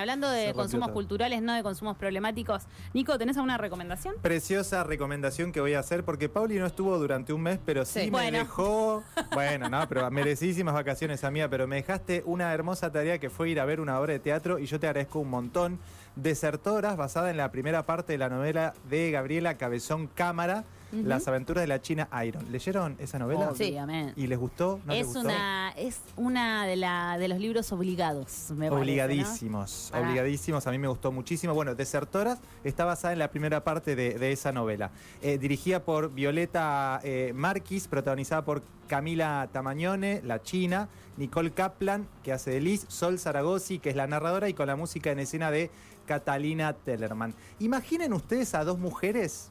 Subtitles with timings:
[0.00, 0.94] Hablando de consumos todo.
[0.94, 2.64] culturales, no de consumos problemáticos.
[2.92, 4.14] Nico, ¿tenés alguna recomendación?
[4.22, 8.00] Preciosa recomendación que voy a hacer porque Pauli no estuvo durante un mes, pero sí,
[8.00, 8.04] Sí.
[8.06, 8.38] me Bueno.
[8.38, 9.02] dejó.
[9.32, 13.50] Bueno, no, pero merecidísimas vacaciones a mía, pero me dejaste una hermosa tarea que fue
[13.50, 15.78] ir a ver una obra de teatro y yo te agradezco un montón.
[16.16, 20.64] Desertoras, basada en la primera parte de la novela de Gabriela Cabezón Cámara,
[21.02, 22.50] Las aventuras de la China Iron.
[22.52, 23.52] ¿Leyeron esa novela?
[23.56, 24.12] Sí, amén.
[24.16, 24.80] ¿Y les gustó?
[24.84, 25.20] ¿No les es gustó?
[25.22, 29.98] una es una de la de los libros obligados, me parece, Obligadísimos, ¿no?
[29.98, 30.66] Para- obligadísimos.
[30.66, 31.54] A mí me gustó muchísimo.
[31.54, 34.90] Bueno, Desertoras está basada en la primera parte de, de esa novela.
[35.22, 42.32] Eh, dirigida por Violeta eh, Marquis, protagonizada por Camila Tamañone, la china, Nicole Kaplan, que
[42.32, 45.50] hace de Liz, Sol Zaragozi, que es la narradora, y con la música en escena
[45.50, 45.70] de
[46.06, 47.34] Catalina Tellerman.
[47.60, 49.50] Imaginen ustedes a dos mujeres,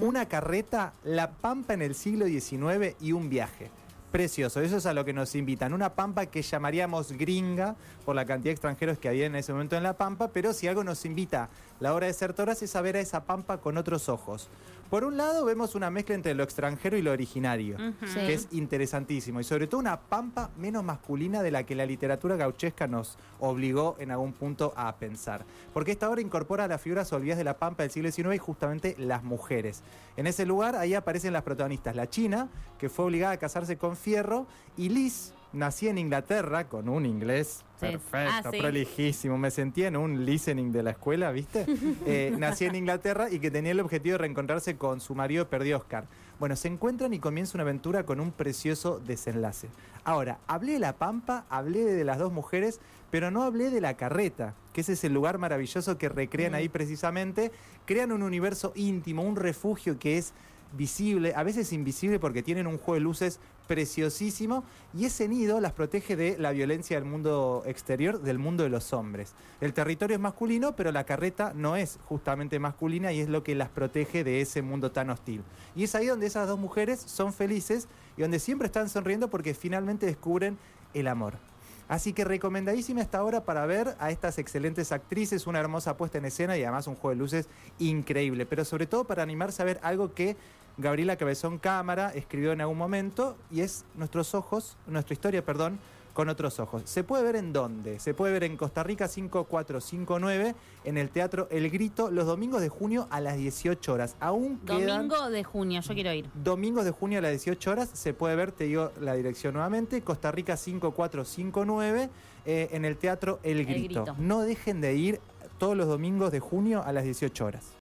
[0.00, 3.70] una carreta, la pampa en el siglo XIX y un viaje.
[4.12, 5.72] Precioso, eso es a lo que nos invitan.
[5.72, 9.74] Una pampa que llamaríamos gringa por la cantidad de extranjeros que había en ese momento
[9.74, 11.48] en la pampa, pero si algo nos invita
[11.80, 14.50] la hora de Sertoras es a ver a esa pampa con otros ojos.
[14.92, 17.78] Por un lado vemos una mezcla entre lo extranjero y lo originario.
[18.06, 18.20] Sí.
[18.26, 22.36] que es interesantísimo, y sobre todo una pampa menos masculina de la que la literatura
[22.36, 25.46] gauchesca nos obligó en algún punto a pensar.
[25.72, 28.94] Porque esta obra incorpora las figuras olvidadas de la pampa del siglo XIX y justamente
[28.98, 29.82] las mujeres.
[30.18, 33.96] En ese lugar ahí aparecen las protagonistas, la china, que fue obligada a casarse con
[34.02, 37.86] Fierro, y Liz, nacida en Inglaterra con un inglés Sí.
[37.88, 38.58] perfecto, Ah, sí.
[38.58, 39.36] prolijísimo.
[39.38, 41.66] Me sentía en un listening de la escuela, ¿viste?
[42.06, 45.78] Eh, nacía en Inglaterra y que tenía el objetivo de reencontrarse con su marido perdió
[45.78, 46.06] Oscar.
[46.38, 49.68] Bueno, se encuentran y comienza una aventura con un precioso desenlace.
[50.04, 52.80] Ahora, hablé de la Pampa, hablé de las dos mujeres,
[53.10, 56.68] pero no hablé de la carreta, que ese es el lugar maravilloso que recrean ahí
[56.68, 57.52] precisamente.
[57.84, 60.32] Crean un universo íntimo, un refugio que es
[60.72, 64.64] visible, a veces invisible porque tienen un juego de luces preciosísimo
[64.96, 68.92] y ese nido las protege de la violencia del mundo exterior, del mundo de los
[68.92, 69.34] hombres.
[69.60, 73.54] El territorio es masculino, pero la carreta no es justamente masculina y es lo que
[73.54, 75.42] las protege de ese mundo tan hostil.
[75.74, 79.54] Y es ahí donde esas dos mujeres son felices y donde siempre están sonriendo porque
[79.54, 80.58] finalmente descubren
[80.94, 81.51] el amor.
[81.92, 86.24] Así que recomendadísima esta hora para ver a estas excelentes actrices, una hermosa puesta en
[86.24, 87.48] escena y además un juego de luces
[87.78, 90.34] increíble, pero sobre todo para animarse a ver algo que
[90.78, 95.80] Gabriela Cabezón Cámara escribió en algún momento y es nuestros ojos, nuestra historia, perdón,
[96.12, 96.82] con otros ojos.
[96.84, 97.98] ¿Se puede ver en dónde?
[97.98, 102.68] Se puede ver en Costa Rica 5459 en el Teatro El Grito los domingos de
[102.68, 104.16] junio a las 18 horas.
[104.20, 106.28] Aún quedan Domingo de junio, yo quiero ir.
[106.34, 110.02] Domingos de junio a las 18 horas se puede ver, te digo la dirección nuevamente,
[110.02, 112.10] Costa Rica 5459
[112.44, 113.64] eh, en el Teatro El.
[113.64, 114.04] Grito.
[114.18, 115.20] No dejen de ir
[115.58, 117.66] todos los domingos de junio a las 18 horas.